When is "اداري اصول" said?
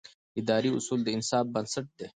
0.41-0.99